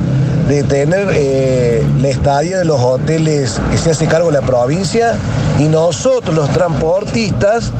de 0.48 0.62
tener 0.62 1.08
eh, 1.12 1.82
la 2.00 2.08
estadía 2.08 2.58
de 2.58 2.64
los 2.64 2.80
hoteles 2.80 3.60
que 3.70 3.78
se 3.78 3.90
hace 3.90 4.06
cargo 4.06 4.30
de 4.30 4.40
la 4.40 4.46
provincia 4.46 5.14
y 5.58 5.64
nosotros 5.64 6.34
los 6.34 6.48
transportistas 6.50 7.72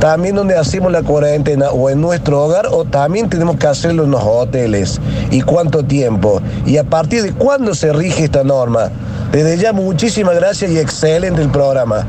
también 0.00 0.34
donde 0.34 0.56
hacemos 0.56 0.92
la 0.92 1.02
cuarentena 1.02 1.70
o 1.70 1.90
en 1.90 2.00
nuestro 2.00 2.44
hogar 2.44 2.66
o 2.70 2.84
también 2.84 3.28
tenemos 3.28 3.56
que 3.56 3.66
hacerlo 3.66 4.04
en 4.04 4.10
los 4.10 4.22
hoteles 4.22 5.00
y 5.30 5.40
cuánto 5.40 5.82
tiempo 5.82 6.40
y 6.66 6.76
a 6.76 6.84
partir 6.84 7.22
de 7.22 7.32
cuándo 7.32 7.74
se 7.74 7.92
rige 7.92 8.24
esta 8.24 8.44
norma. 8.44 8.90
Desde 9.32 9.56
ya 9.58 9.72
muchísimas 9.72 10.34
gracias 10.34 10.72
y 10.72 10.78
excelente 10.78 11.40
el 11.40 11.50
programa. 11.50 12.04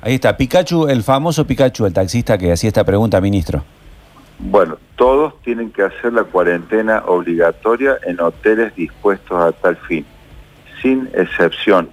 Ahí 0.00 0.14
está, 0.14 0.36
Pikachu, 0.36 0.88
el 0.88 1.04
famoso 1.04 1.46
Pikachu, 1.46 1.86
el 1.86 1.92
taxista 1.92 2.36
que 2.36 2.50
hacía 2.50 2.68
esta 2.68 2.82
pregunta, 2.82 3.20
ministro. 3.20 3.62
Bueno, 4.40 4.78
todos 4.96 5.40
tienen 5.42 5.70
que 5.70 5.82
hacer 5.82 6.12
la 6.12 6.24
cuarentena 6.24 7.04
obligatoria 7.06 7.98
en 8.04 8.20
hoteles 8.20 8.74
dispuestos 8.74 9.40
a 9.40 9.52
tal 9.52 9.76
fin, 9.76 10.04
sin 10.82 11.08
excepción. 11.14 11.88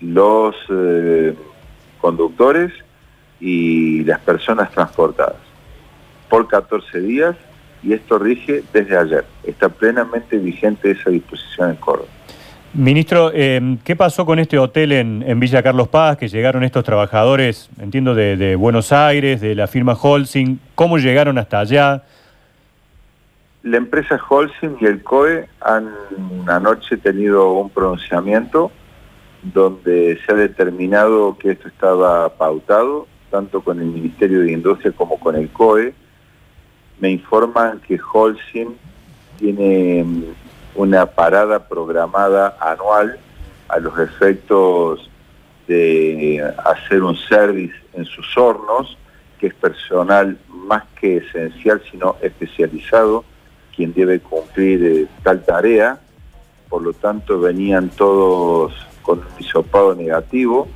Los 0.00 0.54
eh, 0.68 1.34
conductores 1.98 2.72
y 3.40 4.04
las 4.04 4.20
personas 4.20 4.70
transportadas 4.70 5.36
por 6.28 6.46
14 6.46 7.00
días 7.00 7.36
y 7.82 7.94
esto 7.94 8.18
rige 8.18 8.64
desde 8.74 8.98
ayer. 8.98 9.24
Está 9.44 9.70
plenamente 9.70 10.36
vigente 10.36 10.90
esa 10.90 11.08
disposición 11.08 11.70
en 11.70 11.76
Córdoba. 11.76 12.15
Ministro, 12.76 13.30
eh, 13.32 13.78
¿qué 13.84 13.96
pasó 13.96 14.26
con 14.26 14.38
este 14.38 14.58
hotel 14.58 14.92
en, 14.92 15.40
Villa 15.40 15.62
Carlos 15.62 15.88
Paz? 15.88 16.18
Que 16.18 16.28
llegaron 16.28 16.62
estos 16.62 16.84
trabajadores, 16.84 17.70
entiendo, 17.80 18.14
de, 18.14 18.36
de 18.36 18.54
Buenos 18.54 18.92
Aires, 18.92 19.40
de 19.40 19.54
la 19.54 19.66
firma 19.66 19.94
Holcim. 19.94 20.58
¿Cómo 20.74 20.98
llegaron 20.98 21.38
hasta 21.38 21.60
allá? 21.60 22.02
La 23.62 23.78
empresa 23.78 24.20
Holcim 24.28 24.76
y 24.78 24.84
el 24.84 25.02
COE 25.02 25.48
han 25.62 25.90
anoche 26.48 26.98
tenido 26.98 27.50
un 27.52 27.70
pronunciamiento 27.70 28.70
donde 29.42 30.20
se 30.26 30.32
ha 30.32 30.34
determinado 30.34 31.38
que 31.38 31.52
esto 31.52 31.68
estaba 31.68 32.28
pautado, 32.36 33.06
tanto 33.30 33.62
con 33.62 33.80
el 33.80 33.86
Ministerio 33.86 34.40
de 34.40 34.52
Industria 34.52 34.92
como 34.92 35.18
con 35.18 35.34
el 35.34 35.48
COE. 35.48 35.94
Me 37.00 37.08
informan 37.10 37.80
que 37.80 37.98
Holcim 38.12 38.74
tiene 39.38 40.04
una 40.76 41.06
parada 41.06 41.68
programada 41.68 42.56
anual 42.60 43.18
a 43.68 43.78
los 43.78 43.98
efectos 43.98 45.10
de 45.66 46.42
hacer 46.64 47.02
un 47.02 47.16
service 47.16 47.74
en 47.94 48.04
sus 48.04 48.36
hornos, 48.36 48.96
que 49.38 49.48
es 49.48 49.54
personal 49.54 50.38
más 50.48 50.84
que 51.00 51.18
esencial, 51.18 51.82
sino 51.90 52.16
especializado, 52.22 53.24
quien 53.74 53.92
debe 53.92 54.20
cumplir 54.20 54.84
eh, 54.84 55.06
tal 55.22 55.42
tarea. 55.44 55.98
Por 56.68 56.82
lo 56.82 56.92
tanto, 56.92 57.40
venían 57.40 57.90
todos 57.90 58.72
con 59.02 59.18
un 59.18 59.26
hisopado 59.38 59.94
negativo. 59.94 60.68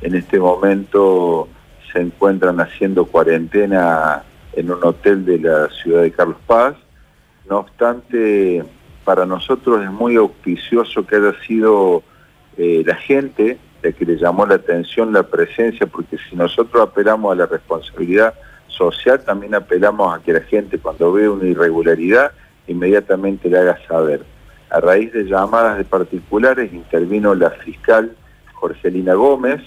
En 0.00 0.14
este 0.14 0.38
momento 0.38 1.48
se 1.92 2.00
encuentran 2.00 2.60
haciendo 2.60 3.06
cuarentena 3.06 4.22
en 4.52 4.70
un 4.70 4.84
hotel 4.84 5.24
de 5.24 5.38
la 5.38 5.68
ciudad 5.70 6.02
de 6.02 6.12
Carlos 6.12 6.38
Paz. 6.46 6.74
No 7.48 7.58
obstante, 7.58 8.64
para 9.08 9.24
nosotros 9.24 9.82
es 9.82 9.90
muy 9.90 10.16
auspicioso 10.16 11.06
que 11.06 11.16
haya 11.16 11.32
sido 11.46 12.02
eh, 12.58 12.82
la 12.84 12.94
gente 12.94 13.56
la 13.82 13.90
que 13.92 14.04
le 14.04 14.18
llamó 14.18 14.44
la 14.44 14.56
atención 14.56 15.14
la 15.14 15.22
presencia, 15.22 15.86
porque 15.86 16.18
si 16.28 16.36
nosotros 16.36 16.86
apelamos 16.86 17.32
a 17.32 17.34
la 17.34 17.46
responsabilidad 17.46 18.34
social, 18.66 19.24
también 19.24 19.54
apelamos 19.54 20.14
a 20.14 20.22
que 20.22 20.34
la 20.34 20.42
gente 20.42 20.78
cuando 20.78 21.10
ve 21.10 21.26
una 21.26 21.46
irregularidad 21.46 22.32
inmediatamente 22.66 23.48
le 23.48 23.56
haga 23.56 23.78
saber. 23.88 24.26
A 24.68 24.78
raíz 24.78 25.10
de 25.14 25.24
llamadas 25.24 25.78
de 25.78 25.84
particulares 25.84 26.70
intervino 26.74 27.34
la 27.34 27.48
fiscal 27.48 28.14
Jorgelina 28.52 29.14
Gómez, 29.14 29.62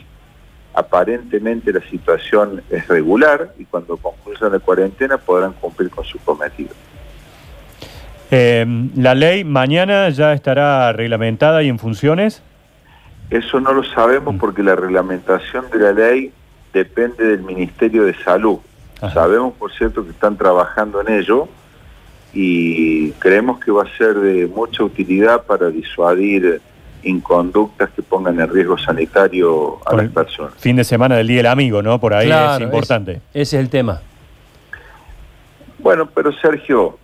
aparentemente 0.75 1.73
la 1.73 1.81
situación 1.89 2.61
es 2.69 2.87
regular 2.87 3.55
y 3.57 3.65
cuando 3.65 3.97
concluya 3.97 4.49
la 4.49 4.59
cuarentena 4.59 5.17
podrán 5.17 5.53
cumplir 5.53 5.89
con 5.89 6.05
su 6.05 6.19
cometido. 6.19 6.75
Eh, 8.31 8.65
¿La 8.95 9.13
ley 9.13 9.43
mañana 9.43 10.09
ya 10.09 10.33
estará 10.33 10.93
reglamentada 10.93 11.61
y 11.63 11.69
en 11.69 11.77
funciones? 11.77 12.41
Eso 13.29 13.59
no 13.59 13.73
lo 13.73 13.83
sabemos 13.83 14.35
porque 14.39 14.63
la 14.63 14.75
reglamentación 14.75 15.69
de 15.69 15.79
la 15.79 15.91
ley 15.91 16.31
depende 16.73 17.25
del 17.25 17.41
Ministerio 17.41 18.05
de 18.05 18.13
Salud. 18.23 18.59
Ajá. 19.01 19.13
Sabemos, 19.13 19.53
por 19.53 19.71
cierto, 19.73 20.03
que 20.03 20.11
están 20.11 20.37
trabajando 20.37 21.01
en 21.01 21.13
ello 21.13 21.47
y 22.33 23.11
creemos 23.13 23.59
que 23.59 23.71
va 23.71 23.83
a 23.83 23.97
ser 23.97 24.15
de 24.15 24.47
mucha 24.47 24.83
utilidad 24.83 25.43
para 25.43 25.69
disuadir 25.69 26.61
inconductas 27.03 27.89
que 27.89 28.01
pongan 28.01 28.39
en 28.39 28.49
riesgo 28.49 28.77
sanitario 28.77 29.79
a 29.85 29.91
Por 29.91 30.03
las 30.03 30.11
personas. 30.11 30.53
Fin 30.57 30.75
de 30.75 30.83
semana 30.83 31.17
del 31.17 31.27
Día 31.27 31.37
del 31.37 31.47
Amigo, 31.47 31.81
¿no? 31.81 31.99
Por 31.99 32.13
ahí 32.13 32.27
Claro, 32.27 32.63
es 32.63 32.71
importante. 32.71 33.21
Ese 33.33 33.57
es 33.57 33.63
el 33.63 33.69
tema. 33.69 34.01
Bueno, 35.79 36.07
pero 36.13 36.31
Sergio, 36.33 36.99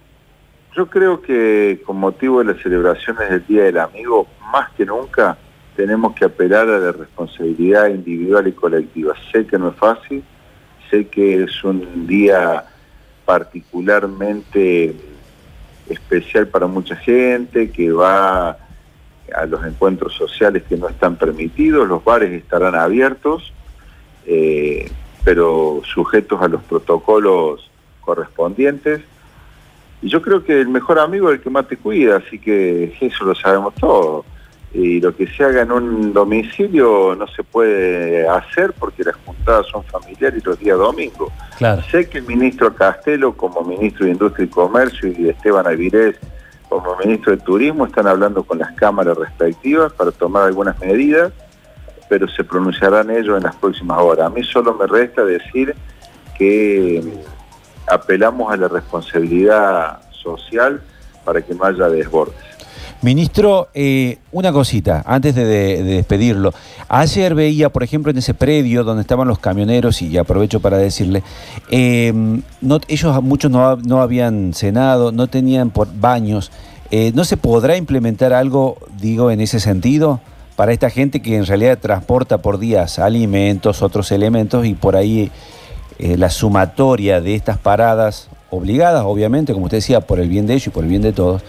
yo 0.77 0.85
creo 0.85 1.23
que 1.23 1.81
con 1.83 1.97
motivo 1.97 2.37
de 2.37 2.53
las 2.53 2.61
celebraciones 2.61 3.27
del 3.31 3.47
Día 3.47 3.63
del 3.63 3.79
Amigo, 3.79 4.27
más 4.53 4.69
que 4.73 4.85
nunca 4.85 5.35
tenemos 5.75 6.13
que 6.13 6.25
apelar 6.25 6.69
a 6.69 6.77
la 6.77 6.91
responsabilidad 6.91 7.87
individual 7.87 8.47
y 8.47 8.51
colectiva. 8.51 9.15
Sé 9.31 9.47
que 9.47 9.57
no 9.57 9.69
es 9.69 9.75
fácil, 9.75 10.23
sé 10.91 11.07
que 11.07 11.43
es 11.43 11.63
un 11.63 12.05
día 12.05 12.63
particularmente 13.25 14.95
especial 15.89 16.47
para 16.47 16.67
mucha 16.67 16.95
gente, 16.95 17.71
que 17.71 17.91
va 17.91 18.49
a 19.35 19.45
los 19.47 19.65
encuentros 19.65 20.13
sociales 20.13 20.61
que 20.69 20.77
no 20.77 20.89
están 20.89 21.15
permitidos, 21.15 21.87
los 21.87 22.03
bares 22.03 22.31
estarán 22.31 22.75
abiertos, 22.75 23.51
eh, 24.27 24.91
pero 25.23 25.81
sujetos 25.85 26.39
a 26.39 26.47
los 26.47 26.61
protocolos 26.63 27.71
correspondientes. 28.01 29.01
Y 30.01 30.09
yo 30.09 30.21
creo 30.21 30.43
que 30.43 30.61
el 30.61 30.69
mejor 30.69 30.99
amigo 30.99 31.29
es 31.29 31.37
el 31.37 31.41
que 31.41 31.49
más 31.49 31.67
te 31.67 31.77
cuida, 31.77 32.17
así 32.17 32.39
que 32.39 32.95
eso 32.99 33.25
lo 33.25 33.35
sabemos 33.35 33.73
todos. 33.75 34.25
Y 34.73 34.99
lo 34.99 35.15
que 35.15 35.27
se 35.27 35.43
haga 35.43 35.61
en 35.61 35.71
un 35.71 36.13
domicilio 36.13 37.15
no 37.15 37.25
se 37.27 37.43
puede 37.43 38.27
hacer 38.27 38.73
porque 38.73 39.03
las 39.03 39.15
juntadas 39.25 39.65
son 39.67 39.83
familiares 39.85 40.45
los 40.45 40.59
días 40.59 40.77
domingos. 40.77 41.31
Claro. 41.57 41.81
Sé 41.89 42.07
que 42.09 42.19
el 42.19 42.25
ministro 42.25 42.75
Castelo, 42.75 43.33
como 43.33 43.61
ministro 43.63 44.05
de 44.05 44.11
Industria 44.11 44.45
y 44.45 44.49
Comercio, 44.49 45.11
y 45.17 45.29
Esteban 45.29 45.65
Avilés, 45.65 46.17
como 46.69 46.97
ministro 46.97 47.31
de 47.31 47.41
Turismo, 47.41 47.85
están 47.85 48.07
hablando 48.07 48.43
con 48.43 48.59
las 48.59 48.73
cámaras 48.73 49.17
respectivas 49.17 49.93
para 49.93 50.11
tomar 50.11 50.43
algunas 50.43 50.77
medidas, 50.79 51.31
pero 52.09 52.27
se 52.27 52.43
pronunciarán 52.43 53.09
ellos 53.09 53.37
en 53.37 53.43
las 53.43 53.55
próximas 53.55 53.97
horas. 53.99 54.27
A 54.27 54.29
mí 54.29 54.43
solo 54.43 54.73
me 54.73 54.85
resta 54.85 55.23
decir 55.23 55.73
que 56.37 57.01
apelamos 57.87 58.51
a 58.51 58.57
la 58.57 58.67
responsabilidad 58.67 59.99
social 60.11 60.81
para 61.23 61.41
que 61.41 61.53
no 61.53 61.63
haya 61.63 61.89
desbordes. 61.89 62.47
Ministro, 63.01 63.67
eh, 63.75 64.17
una 64.31 64.51
cosita, 64.51 65.03
antes 65.05 65.35
de, 65.35 65.45
de, 65.45 65.83
de, 65.83 65.95
despedirlo. 65.97 66.51
Ayer 66.89 67.35
veía, 67.35 67.69
por 67.69 67.83
ejemplo, 67.83 68.11
en 68.11 68.17
ese 68.17 68.33
predio 68.33 68.83
donde 68.83 69.01
estaban 69.01 69.27
los 69.27 69.37
camioneros, 69.37 70.01
y 70.01 70.17
aprovecho 70.17 70.61
para 70.61 70.77
decirle, 70.77 71.21
no, 71.71 72.79
ellos 72.87 73.23
muchos 73.23 73.51
no, 73.51 73.75
no, 73.75 74.01
habían 74.01 74.53
cenado, 74.53 75.11
no 75.11 75.27
tenían 75.27 75.69
por 75.69 75.87
baños. 75.93 76.51
Eh, 76.89 77.11
¿No 77.13 77.23
se 77.23 77.37
podrá 77.37 77.77
implementar 77.77 78.33
algo, 78.33 78.77
digo, 78.99 79.29
en 79.29 79.41
ese 79.41 79.59
sentido? 79.59 80.19
Para 80.55 80.73
esta 80.73 80.89
gente 80.89 81.21
que 81.21 81.35
en 81.35 81.45
realidad 81.45 81.77
transporta 81.77 82.39
por 82.39 82.57
días 82.57 82.97
alimentos, 82.97 83.83
otros 83.83 84.11
elementos, 84.11 84.65
y 84.65 84.73
por 84.73 84.95
ahí 84.95 85.31
eh, 85.99 86.17
la 86.17 86.29
sumatoria 86.29 87.21
de 87.21 87.35
estas 87.35 87.57
paradas, 87.57 88.29
obligadas, 88.49 89.03
obviamente, 89.05 89.53
como 89.53 89.65
usted 89.65 89.77
decía, 89.77 90.01
por 90.01 90.19
el 90.19 90.29
bien 90.29 90.45
de 90.45 90.53
ellos 90.53 90.67
y 90.67 90.69
por 90.69 90.83
el 90.83 90.89
bien 90.89 91.01
de 91.01 91.11
todos, 91.11 91.41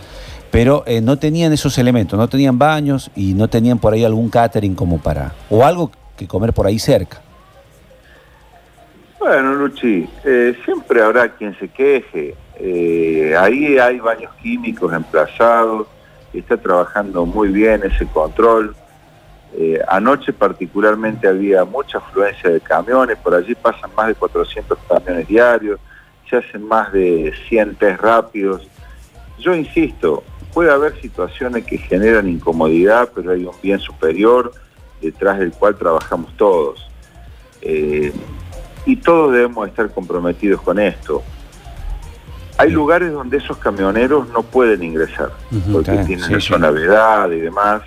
pero 0.51 0.85
eh, 0.87 1.01
no 1.01 1.19
tenían 1.19 1.53
esos 1.53 1.77
elementos, 1.77 2.19
no 2.19 2.29
tenían 2.29 2.59
baños 2.59 3.11
y 3.15 3.35
no 3.35 3.49
tenían 3.49 3.79
por 3.79 3.93
ahí 3.93 4.05
algún 4.05 4.31
catering 4.31 4.75
como 4.75 4.99
para, 4.99 5.33
o 5.51 5.65
algo 5.65 5.91
que 6.17 6.27
comer 6.27 6.53
por 6.55 6.67
ahí 6.67 6.79
cerca. 6.79 7.21
Bueno, 9.19 9.53
Luchi, 9.55 10.09
eh, 10.25 10.57
siempre 10.65 11.03
habrá 11.03 11.29
quien 11.29 11.57
se 11.59 11.69
queje. 11.69 12.35
Ahí 13.39 13.79
hay 13.79 14.01
baños 14.01 14.33
químicos 14.43 14.93
emplazados, 14.93 15.87
está 16.33 16.57
trabajando 16.57 17.25
muy 17.27 17.49
bien 17.49 17.83
ese 17.85 18.07
control. 18.07 18.75
Eh, 19.55 19.81
anoche 19.89 20.33
particularmente 20.33 21.27
había 21.27 21.65
mucha 21.65 21.99
afluencia 21.99 22.51
de 22.51 22.61
camiones, 22.61 23.17
por 23.19 23.35
allí 23.35 23.55
pasan 23.55 23.91
más 23.97 24.09
de 24.09 24.15
400 24.15 24.79
camiones 24.89 25.27
diarios, 25.27 25.81
se 26.29 26.37
hacen 26.37 26.67
más 26.67 26.93
de 26.93 27.33
100 27.49 27.77
test 27.77 28.01
rápidos. 28.01 28.69
Yo 29.39 29.55
insisto, 29.55 30.23
puede 30.53 30.71
haber 30.71 31.01
situaciones 31.01 31.65
que 31.65 31.79
generan 31.79 32.29
incomodidad, 32.29 33.11
pero 33.15 33.33
hay 33.33 33.45
un 33.45 33.55
bien 33.63 33.81
superior 33.81 34.53
detrás 35.01 35.39
del 35.39 35.53
cual 35.53 35.77
trabajamos 35.77 36.37
todos. 36.37 36.89
Eh, 37.63 38.13
y 38.85 38.97
todos 38.97 39.33
debemos 39.33 39.69
estar 39.69 39.91
comprometidos 39.91 40.61
con 40.63 40.79
esto. 40.79 41.23
Hay 42.57 42.71
lugares 42.71 43.13
donde 43.13 43.37
esos 43.37 43.57
camioneros 43.59 44.29
no 44.31 44.43
pueden 44.43 44.83
ingresar, 44.83 45.31
porque 45.73 45.91
claro, 45.91 46.07
tienen 46.07 46.25
sí, 46.25 46.33
la 46.33 46.41
sí. 46.41 46.49
zona 46.49 46.71
vedada 46.71 47.33
y 47.35 47.41
demás. 47.41 47.83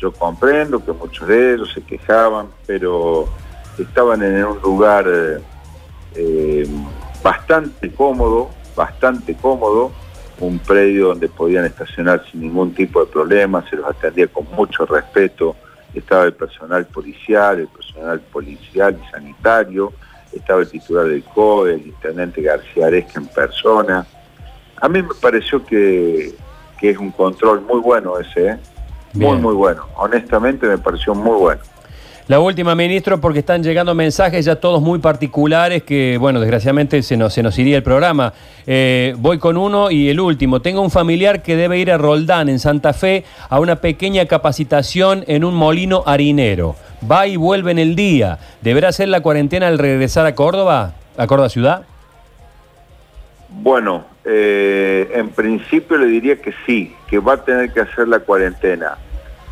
Yo 0.00 0.12
comprendo 0.12 0.82
que 0.82 0.92
muchos 0.92 1.28
de 1.28 1.54
ellos 1.54 1.72
se 1.74 1.82
quejaban, 1.82 2.48
pero 2.66 3.28
estaban 3.78 4.22
en 4.22 4.44
un 4.44 4.58
lugar 4.60 5.04
eh, 5.06 5.38
eh, 6.14 6.66
bastante 7.22 7.92
cómodo, 7.92 8.48
bastante 8.74 9.36
cómodo, 9.36 9.92
un 10.40 10.58
predio 10.58 11.08
donde 11.08 11.28
podían 11.28 11.66
estacionar 11.66 12.24
sin 12.30 12.40
ningún 12.40 12.72
tipo 12.72 13.04
de 13.04 13.12
problema, 13.12 13.62
se 13.68 13.76
los 13.76 13.86
atendía 13.86 14.26
con 14.28 14.46
mucho 14.52 14.86
respeto, 14.86 15.54
estaba 15.92 16.24
el 16.24 16.32
personal 16.32 16.86
policial, 16.86 17.60
el 17.60 17.68
personal 17.68 18.20
policial 18.20 18.98
y 18.98 19.10
sanitario, 19.10 19.92
estaba 20.32 20.62
el 20.62 20.68
titular 20.68 21.06
del 21.06 21.24
COE, 21.24 21.74
el 21.74 21.88
intendente 21.88 22.40
García 22.40 22.86
Aresca 22.86 23.20
en 23.20 23.26
persona. 23.26 24.06
A 24.80 24.88
mí 24.88 25.02
me 25.02 25.14
pareció 25.20 25.62
que, 25.62 26.34
que 26.78 26.90
es 26.90 26.96
un 26.96 27.10
control 27.10 27.60
muy 27.60 27.80
bueno 27.80 28.18
ese, 28.18 28.46
¿eh? 28.48 28.58
Muy, 29.14 29.38
muy 29.38 29.54
bueno. 29.54 29.84
Honestamente 29.96 30.66
me 30.66 30.78
pareció 30.78 31.14
muy 31.14 31.36
bueno. 31.38 31.60
La 32.30 32.38
última, 32.38 32.76
ministro, 32.76 33.20
porque 33.20 33.40
están 33.40 33.60
llegando 33.60 33.92
mensajes 33.92 34.44
ya 34.44 34.54
todos 34.54 34.80
muy 34.80 35.00
particulares 35.00 35.82
que, 35.82 36.16
bueno, 36.16 36.38
desgraciadamente 36.38 37.02
se 37.02 37.16
nos, 37.16 37.34
se 37.34 37.42
nos 37.42 37.58
iría 37.58 37.76
el 37.76 37.82
programa. 37.82 38.32
Eh, 38.68 39.16
voy 39.18 39.38
con 39.38 39.56
uno 39.56 39.90
y 39.90 40.08
el 40.10 40.20
último. 40.20 40.62
Tengo 40.62 40.80
un 40.80 40.92
familiar 40.92 41.42
que 41.42 41.56
debe 41.56 41.78
ir 41.78 41.90
a 41.90 41.98
Roldán, 41.98 42.48
en 42.48 42.60
Santa 42.60 42.92
Fe, 42.92 43.24
a 43.48 43.58
una 43.58 43.76
pequeña 43.76 44.26
capacitación 44.26 45.24
en 45.26 45.42
un 45.42 45.56
molino 45.56 46.04
harinero. 46.06 46.76
Va 47.10 47.26
y 47.26 47.34
vuelve 47.34 47.72
en 47.72 47.80
el 47.80 47.96
día. 47.96 48.38
¿Deberá 48.60 48.90
hacer 48.90 49.08
la 49.08 49.22
cuarentena 49.22 49.66
al 49.66 49.78
regresar 49.78 50.24
a 50.24 50.36
Córdoba, 50.36 50.92
a 51.16 51.26
Córdoba 51.26 51.48
ciudad? 51.48 51.82
Bueno, 53.48 54.04
eh, 54.24 55.10
en 55.14 55.30
principio 55.30 55.96
le 55.96 56.06
diría 56.06 56.36
que 56.36 56.52
sí, 56.66 56.94
que 57.08 57.18
va 57.18 57.34
a 57.34 57.44
tener 57.44 57.72
que 57.72 57.80
hacer 57.80 58.08
la 58.08 58.20
cuarentena, 58.20 58.98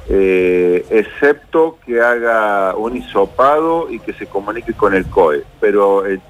eh, 0.08 0.86
excepto 0.90 1.78
que 1.84 2.00
haga 2.00 2.74
un 2.74 2.96
hisopado 2.96 3.90
y 3.90 3.98
que 3.98 4.12
se 4.12 4.26
comunique 4.26 4.72
con 4.72 4.94
el 4.94 5.06
COE. 5.06 5.44
Pero, 5.60 6.06
eh, 6.06 6.20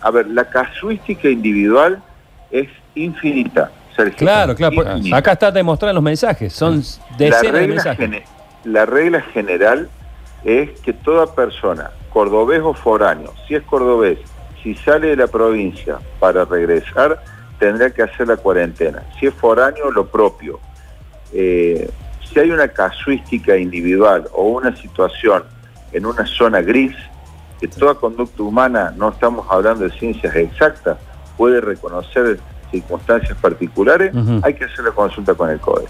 a 0.00 0.10
ver, 0.10 0.28
la 0.28 0.48
casuística 0.48 1.28
individual 1.28 2.02
es 2.50 2.68
infinita. 2.94 3.70
Sergio. 3.94 4.18
Claro, 4.18 4.54
claro. 4.54 4.74
Infinita. 4.74 5.16
Acá 5.16 5.32
está 5.32 5.50
demostrado 5.50 5.90
en 5.90 5.94
los 5.96 6.04
mensajes. 6.04 6.52
Son 6.52 6.82
decenas 7.18 7.52
de 7.52 7.68
mensajes. 7.68 8.10
la 8.64 8.86
regla 8.86 9.20
general 9.20 9.88
es 10.44 10.70
que 10.80 10.92
toda 10.92 11.34
persona, 11.34 11.90
cordobés 12.10 12.60
o 12.62 12.74
foráneo, 12.74 13.32
si 13.46 13.54
es 13.54 13.62
cordobés, 13.62 14.18
si 14.62 14.74
sale 14.74 15.08
de 15.08 15.16
la 15.16 15.26
provincia 15.26 15.98
para 16.18 16.44
regresar, 16.44 17.22
tendrá 17.62 17.90
que 17.90 18.02
hacer 18.02 18.26
la 18.26 18.36
cuarentena. 18.36 19.04
Si 19.20 19.26
es 19.28 19.34
foráneo, 19.34 19.92
lo 19.92 20.04
propio. 20.04 20.58
Eh, 21.32 21.88
si 22.28 22.40
hay 22.40 22.50
una 22.50 22.66
casuística 22.66 23.56
individual 23.56 24.24
o 24.32 24.48
una 24.48 24.74
situación 24.74 25.44
en 25.92 26.04
una 26.04 26.26
zona 26.26 26.60
gris, 26.60 26.92
que 27.60 27.68
toda 27.68 27.94
conducta 27.94 28.42
humana, 28.42 28.92
no 28.96 29.10
estamos 29.10 29.46
hablando 29.48 29.84
de 29.84 29.90
ciencias 29.90 30.34
exactas, 30.34 30.98
puede 31.36 31.60
reconocer 31.60 32.40
circunstancias 32.72 33.38
particulares, 33.40 34.12
hay 34.42 34.54
que 34.54 34.64
hacer 34.64 34.84
la 34.84 34.90
consulta 34.90 35.34
con 35.34 35.48
el 35.48 35.60
CODE. 35.60 35.86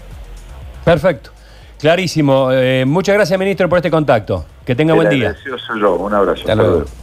Perfecto. 0.85 1.31
Clarísimo. 1.79 2.51
Eh, 2.51 2.85
muchas 2.85 3.15
gracias, 3.15 3.39
ministro, 3.39 3.67
por 3.67 3.79
este 3.79 3.89
contacto. 3.89 4.45
Que 4.63 4.75
tenga 4.75 4.93
buen 4.93 5.09
día. 5.09 5.35
yo. 5.43 5.95
Un 5.95 6.13
abrazo. 6.13 6.41
Hasta 6.41 6.53
luego. 6.53 6.71
Saludos. 6.71 6.93